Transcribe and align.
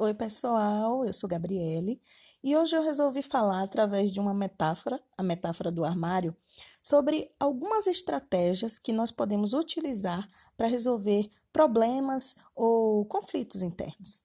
Oi, 0.00 0.14
pessoal, 0.14 1.04
eu 1.04 1.12
sou 1.12 1.28
Gabriele 1.28 2.00
e 2.40 2.56
hoje 2.56 2.76
eu 2.76 2.84
resolvi 2.84 3.20
falar 3.20 3.64
através 3.64 4.12
de 4.12 4.20
uma 4.20 4.32
metáfora, 4.32 5.02
a 5.16 5.24
metáfora 5.24 5.72
do 5.72 5.84
armário, 5.84 6.36
sobre 6.80 7.34
algumas 7.36 7.88
estratégias 7.88 8.78
que 8.78 8.92
nós 8.92 9.10
podemos 9.10 9.54
utilizar 9.54 10.30
para 10.56 10.68
resolver 10.68 11.28
problemas 11.52 12.36
ou 12.54 13.06
conflitos 13.06 13.60
internos. 13.60 14.22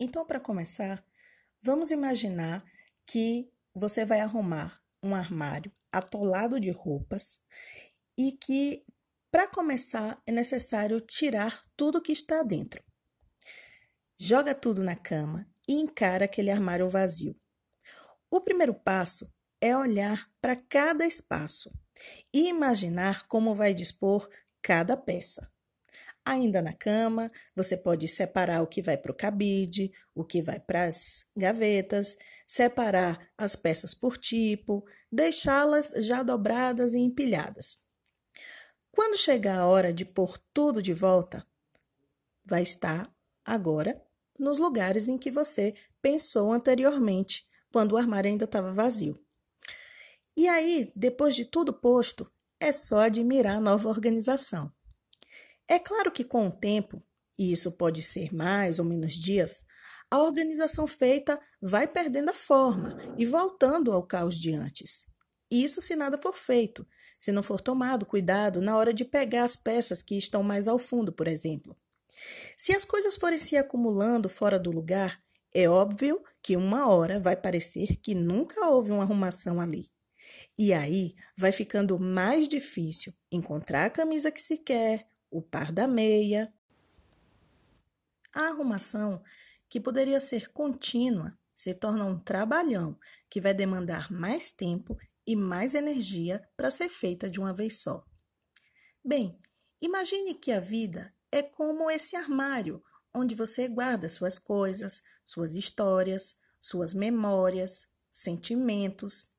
Então, 0.00 0.26
para 0.26 0.40
começar, 0.40 1.04
vamos 1.62 1.92
imaginar 1.92 2.64
que 3.06 3.48
você 3.72 4.04
vai 4.04 4.18
arrumar 4.18 4.82
um 5.00 5.14
armário 5.14 5.70
atolado 5.92 6.58
de 6.58 6.72
roupas 6.72 7.38
e 8.18 8.32
que, 8.32 8.84
para 9.30 9.46
começar, 9.46 10.20
é 10.26 10.32
necessário 10.32 11.00
tirar 11.00 11.62
tudo 11.76 12.02
que 12.02 12.10
está 12.10 12.42
dentro 12.42 12.82
joga 14.24 14.54
tudo 14.54 14.84
na 14.84 14.94
cama 14.94 15.44
e 15.66 15.72
encara 15.72 16.26
aquele 16.26 16.48
armário 16.48 16.88
vazio. 16.88 17.34
O 18.30 18.40
primeiro 18.40 18.72
passo 18.72 19.26
é 19.60 19.76
olhar 19.76 20.30
para 20.40 20.54
cada 20.54 21.04
espaço 21.04 21.76
e 22.32 22.48
imaginar 22.48 23.26
como 23.26 23.52
vai 23.52 23.74
dispor 23.74 24.30
cada 24.62 24.96
peça. 24.96 25.52
Ainda 26.24 26.62
na 26.62 26.72
cama, 26.72 27.32
você 27.52 27.76
pode 27.76 28.06
separar 28.06 28.62
o 28.62 28.66
que 28.68 28.80
vai 28.80 28.96
para 28.96 29.10
o 29.10 29.16
cabide, 29.16 29.90
o 30.14 30.24
que 30.24 30.40
vai 30.40 30.60
para 30.60 30.84
as 30.84 31.24
gavetas, 31.36 32.16
separar 32.46 33.28
as 33.36 33.56
peças 33.56 33.92
por 33.92 34.16
tipo, 34.16 34.84
deixá-las 35.10 35.94
já 35.98 36.22
dobradas 36.22 36.94
e 36.94 37.00
empilhadas. 37.00 37.76
Quando 38.92 39.18
chegar 39.18 39.58
a 39.58 39.66
hora 39.66 39.92
de 39.92 40.04
pôr 40.04 40.38
tudo 40.54 40.80
de 40.80 40.94
volta, 40.94 41.44
vai 42.44 42.62
estar 42.62 43.12
agora 43.44 44.00
nos 44.42 44.58
lugares 44.58 45.08
em 45.08 45.16
que 45.16 45.30
você 45.30 45.74
pensou 46.02 46.52
anteriormente, 46.52 47.48
quando 47.72 47.92
o 47.92 47.96
armário 47.96 48.30
ainda 48.30 48.44
estava 48.44 48.72
vazio. 48.72 49.18
E 50.36 50.48
aí, 50.48 50.92
depois 50.96 51.34
de 51.34 51.44
tudo 51.44 51.72
posto, 51.72 52.30
é 52.58 52.72
só 52.72 53.00
admirar 53.00 53.56
a 53.56 53.60
nova 53.60 53.88
organização. 53.88 54.72
É 55.68 55.78
claro 55.78 56.10
que 56.10 56.24
com 56.24 56.48
o 56.48 56.52
tempo, 56.52 57.02
e 57.38 57.52
isso 57.52 57.72
pode 57.72 58.02
ser 58.02 58.34
mais 58.34 58.78
ou 58.78 58.84
menos 58.84 59.14
dias, 59.14 59.64
a 60.10 60.18
organização 60.18 60.86
feita 60.86 61.40
vai 61.60 61.86
perdendo 61.86 62.30
a 62.30 62.34
forma 62.34 62.98
e 63.16 63.24
voltando 63.24 63.92
ao 63.92 64.06
caos 64.06 64.38
de 64.38 64.52
antes. 64.52 65.06
Isso 65.50 65.80
se 65.80 65.94
nada 65.94 66.18
for 66.18 66.36
feito, 66.36 66.86
se 67.18 67.30
não 67.30 67.42
for 67.42 67.60
tomado 67.60 68.06
cuidado 68.06 68.60
na 68.60 68.76
hora 68.76 68.92
de 68.92 69.04
pegar 69.04 69.44
as 69.44 69.54
peças 69.54 70.02
que 70.02 70.16
estão 70.16 70.42
mais 70.42 70.66
ao 70.66 70.78
fundo, 70.78 71.12
por 71.12 71.28
exemplo. 71.28 71.76
Se 72.56 72.74
as 72.74 72.84
coisas 72.84 73.16
forem 73.16 73.38
se 73.38 73.56
acumulando 73.56 74.28
fora 74.28 74.58
do 74.58 74.70
lugar, 74.70 75.22
é 75.54 75.68
óbvio 75.68 76.22
que 76.42 76.56
uma 76.56 76.88
hora 76.88 77.20
vai 77.20 77.36
parecer 77.36 77.96
que 77.96 78.14
nunca 78.14 78.66
houve 78.68 78.90
uma 78.90 79.02
arrumação 79.02 79.60
ali. 79.60 79.90
E 80.58 80.72
aí 80.72 81.14
vai 81.36 81.52
ficando 81.52 81.98
mais 81.98 82.48
difícil 82.48 83.12
encontrar 83.30 83.86
a 83.86 83.90
camisa 83.90 84.30
que 84.30 84.40
se 84.40 84.58
quer, 84.58 85.08
o 85.30 85.42
par 85.42 85.72
da 85.72 85.86
meia. 85.86 86.52
A 88.34 88.48
arrumação, 88.48 89.22
que 89.68 89.80
poderia 89.80 90.20
ser 90.20 90.50
contínua, 90.52 91.36
se 91.54 91.74
torna 91.74 92.04
um 92.04 92.18
trabalhão 92.18 92.98
que 93.28 93.40
vai 93.40 93.54
demandar 93.54 94.10
mais 94.10 94.52
tempo 94.52 94.98
e 95.26 95.36
mais 95.36 95.74
energia 95.74 96.46
para 96.56 96.70
ser 96.70 96.88
feita 96.88 97.28
de 97.28 97.38
uma 97.38 97.52
vez 97.52 97.80
só. 97.80 98.04
Bem, 99.04 99.38
imagine 99.80 100.34
que 100.34 100.50
a 100.50 100.60
vida 100.60 101.14
é 101.32 101.42
como 101.42 101.90
esse 101.90 102.14
armário 102.14 102.84
onde 103.14 103.34
você 103.34 103.66
guarda 103.66 104.08
suas 104.08 104.38
coisas, 104.38 105.02
suas 105.24 105.54
histórias, 105.54 106.40
suas 106.60 106.94
memórias, 106.94 107.88
sentimentos. 108.10 109.34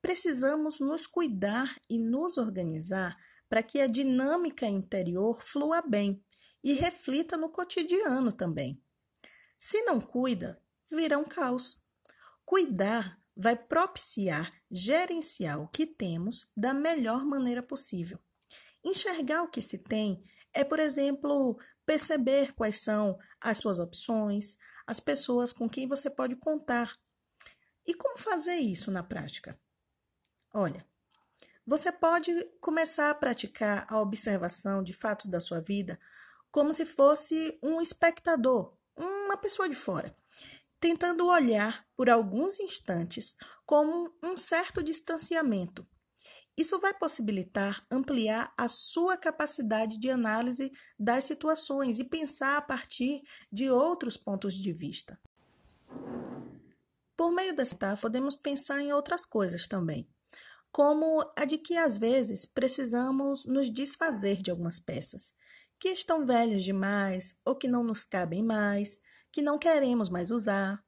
Precisamos 0.00 0.80
nos 0.80 1.06
cuidar 1.06 1.76
e 1.90 1.98
nos 1.98 2.38
organizar 2.38 3.16
para 3.48 3.62
que 3.62 3.80
a 3.80 3.86
dinâmica 3.86 4.66
interior 4.66 5.42
flua 5.42 5.82
bem 5.82 6.24
e 6.64 6.72
reflita 6.72 7.36
no 7.36 7.50
cotidiano 7.50 8.32
também. 8.32 8.82
Se 9.58 9.82
não 9.82 10.00
cuida, 10.00 10.60
vira 10.90 11.18
um 11.18 11.24
caos. 11.24 11.84
Cuidar 12.44 13.20
vai 13.36 13.56
propiciar 13.56 14.52
gerenciar 14.70 15.60
o 15.60 15.68
que 15.68 15.86
temos 15.86 16.50
da 16.56 16.72
melhor 16.72 17.26
maneira 17.26 17.62
possível. 17.62 18.18
Enxergar 18.82 19.42
o 19.42 19.48
que 19.48 19.60
se 19.60 19.84
tem 19.84 20.24
é, 20.54 20.64
por 20.64 20.78
exemplo, 20.78 21.58
perceber 21.86 22.52
quais 22.54 22.78
são 22.78 23.18
as 23.40 23.58
suas 23.58 23.78
opções, 23.78 24.56
as 24.86 25.00
pessoas 25.00 25.52
com 25.52 25.68
quem 25.68 25.86
você 25.86 26.10
pode 26.10 26.36
contar. 26.36 26.96
E 27.86 27.94
como 27.94 28.18
fazer 28.18 28.56
isso 28.56 28.90
na 28.90 29.02
prática? 29.02 29.58
Olha, 30.54 30.86
você 31.66 31.90
pode 31.90 32.32
começar 32.60 33.10
a 33.10 33.14
praticar 33.14 33.86
a 33.88 34.00
observação 34.00 34.82
de 34.82 34.92
fatos 34.92 35.26
da 35.26 35.40
sua 35.40 35.60
vida 35.60 35.98
como 36.50 36.72
se 36.72 36.84
fosse 36.84 37.58
um 37.62 37.80
espectador, 37.80 38.76
uma 38.94 39.38
pessoa 39.38 39.68
de 39.68 39.74
fora, 39.74 40.14
tentando 40.78 41.26
olhar 41.26 41.86
por 41.96 42.10
alguns 42.10 42.60
instantes 42.60 43.36
com 43.64 44.12
um 44.22 44.36
certo 44.36 44.82
distanciamento 44.82 45.86
isso 46.56 46.78
vai 46.78 46.92
possibilitar 46.92 47.84
ampliar 47.90 48.52
a 48.56 48.68
sua 48.68 49.16
capacidade 49.16 49.98
de 49.98 50.10
análise 50.10 50.70
das 50.98 51.24
situações 51.24 51.98
e 51.98 52.04
pensar 52.04 52.58
a 52.58 52.62
partir 52.62 53.22
de 53.50 53.70
outros 53.70 54.16
pontos 54.16 54.54
de 54.54 54.72
vista. 54.72 55.18
Por 57.16 57.30
meio 57.32 57.54
dessa 57.54 57.96
podemos 58.00 58.34
pensar 58.34 58.80
em 58.80 58.92
outras 58.92 59.24
coisas 59.24 59.66
também, 59.66 60.08
como 60.70 61.24
a 61.36 61.44
de 61.44 61.58
que 61.58 61.76
às 61.76 61.96
vezes 61.96 62.44
precisamos 62.44 63.44
nos 63.46 63.70
desfazer 63.70 64.42
de 64.42 64.50
algumas 64.50 64.78
peças 64.78 65.34
que 65.78 65.88
estão 65.88 66.24
velhas 66.24 66.62
demais 66.62 67.40
ou 67.44 67.56
que 67.56 67.66
não 67.66 67.82
nos 67.82 68.04
cabem 68.04 68.42
mais, 68.42 69.00
que 69.32 69.42
não 69.42 69.58
queremos 69.58 70.08
mais 70.08 70.30
usar. 70.30 70.84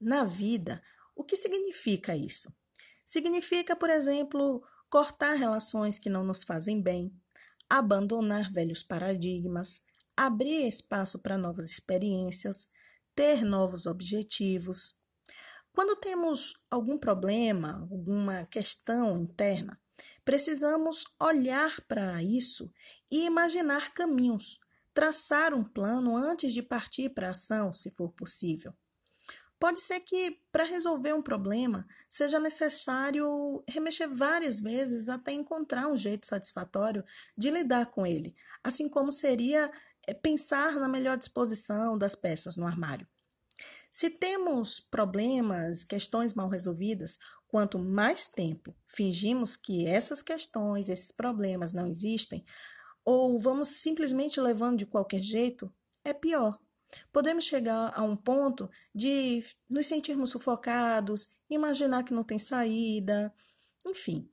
Na 0.00 0.22
vida, 0.22 0.80
o 1.16 1.24
que 1.24 1.34
significa 1.34 2.14
isso? 2.14 2.56
Significa, 3.04 3.74
por 3.74 3.90
exemplo, 3.90 4.62
cortar 4.90 5.34
relações 5.34 5.98
que 5.98 6.08
não 6.08 6.24
nos 6.24 6.42
fazem 6.42 6.80
bem, 6.80 7.12
abandonar 7.68 8.50
velhos 8.50 8.82
paradigmas, 8.82 9.82
abrir 10.16 10.66
espaço 10.66 11.18
para 11.18 11.38
novas 11.38 11.70
experiências, 11.70 12.68
ter 13.14 13.44
novos 13.44 13.86
objetivos. 13.86 14.98
Quando 15.72 15.96
temos 15.96 16.54
algum 16.70 16.98
problema, 16.98 17.86
alguma 17.90 18.46
questão 18.46 19.20
interna, 19.20 19.80
precisamos 20.24 21.04
olhar 21.20 21.80
para 21.82 22.22
isso 22.22 22.72
e 23.10 23.24
imaginar 23.24 23.92
caminhos, 23.92 24.58
traçar 24.92 25.54
um 25.54 25.62
plano 25.62 26.16
antes 26.16 26.52
de 26.52 26.62
partir 26.62 27.10
para 27.10 27.28
a 27.28 27.30
ação, 27.30 27.72
se 27.72 27.90
for 27.90 28.10
possível. 28.12 28.74
Pode 29.58 29.80
ser 29.80 30.00
que, 30.00 30.40
para 30.52 30.62
resolver 30.62 31.12
um 31.12 31.22
problema, 31.22 31.86
seja 32.08 32.38
necessário 32.38 33.62
remexer 33.68 34.08
várias 34.08 34.60
vezes 34.60 35.08
até 35.08 35.32
encontrar 35.32 35.88
um 35.88 35.96
jeito 35.96 36.26
satisfatório 36.26 37.04
de 37.36 37.50
lidar 37.50 37.86
com 37.86 38.06
ele, 38.06 38.36
assim 38.62 38.88
como 38.88 39.10
seria 39.10 39.70
eh, 40.06 40.14
pensar 40.14 40.76
na 40.76 40.88
melhor 40.88 41.16
disposição 41.16 41.98
das 41.98 42.14
peças 42.14 42.56
no 42.56 42.66
armário. 42.66 43.06
Se 43.90 44.10
temos 44.10 44.78
problemas, 44.78 45.82
questões 45.82 46.34
mal 46.34 46.48
resolvidas, 46.48 47.18
quanto 47.48 47.78
mais 47.78 48.28
tempo 48.28 48.76
fingimos 48.86 49.56
que 49.56 49.86
essas 49.86 50.22
questões, 50.22 50.88
esses 50.88 51.10
problemas 51.10 51.72
não 51.72 51.86
existem, 51.86 52.44
ou 53.04 53.40
vamos 53.40 53.68
simplesmente 53.68 54.40
levando 54.40 54.78
de 54.78 54.86
qualquer 54.86 55.22
jeito, 55.22 55.74
é 56.04 56.12
pior. 56.12 56.60
Podemos 57.12 57.44
chegar 57.44 57.92
a 57.94 58.02
um 58.02 58.16
ponto 58.16 58.70
de 58.94 59.44
nos 59.68 59.86
sentirmos 59.86 60.30
sufocados, 60.30 61.30
imaginar 61.50 62.04
que 62.04 62.14
não 62.14 62.24
tem 62.24 62.38
saída, 62.38 63.32
enfim. 63.86 64.28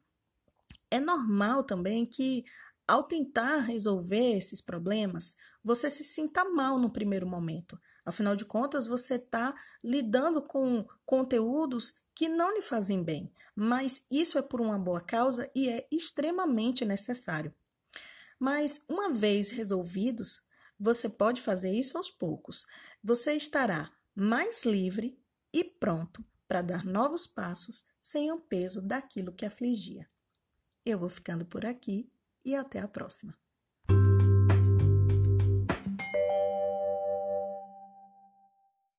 É 0.89 0.99
normal 0.99 1.63
também 1.63 2.05
que, 2.05 2.45
ao 2.87 3.03
tentar 3.03 3.59
resolver 3.59 4.37
esses 4.37 4.61
problemas, 4.61 5.35
você 5.63 5.89
se 5.89 6.03
sinta 6.03 6.45
mal 6.45 6.77
no 6.77 6.89
primeiro 6.89 7.27
momento. 7.27 7.79
Afinal 8.05 8.35
de 8.35 8.45
contas, 8.45 8.85
você 8.85 9.15
está 9.15 9.53
lidando 9.83 10.41
com 10.41 10.87
conteúdos 11.05 11.93
que 12.13 12.29
não 12.29 12.53
lhe 12.53 12.61
fazem 12.61 13.03
bem, 13.03 13.31
mas 13.55 14.05
isso 14.09 14.37
é 14.37 14.41
por 14.41 14.61
uma 14.61 14.79
boa 14.79 15.01
causa 15.01 15.49
e 15.53 15.67
é 15.67 15.85
extremamente 15.91 16.85
necessário. 16.85 17.53
Mas, 18.39 18.85
uma 18.87 19.09
vez 19.09 19.49
resolvidos, 19.49 20.47
você 20.79 21.09
pode 21.09 21.41
fazer 21.41 21.71
isso 21.71 21.97
aos 21.97 22.09
poucos. 22.09 22.65
Você 23.03 23.33
estará 23.33 23.91
mais 24.13 24.65
livre 24.65 25.19
e 25.53 25.63
pronto 25.63 26.23
para 26.47 26.61
dar 26.61 26.85
novos 26.85 27.25
passos 27.25 27.87
sem 27.99 28.31
o 28.31 28.39
peso 28.39 28.81
daquilo 28.81 29.33
que 29.33 29.45
afligia. 29.45 30.09
Eu 30.85 30.99
vou 30.99 31.09
ficando 31.09 31.45
por 31.45 31.65
aqui 31.65 32.11
e 32.43 32.55
até 32.55 32.79
a 32.79 32.87
próxima. 32.87 33.37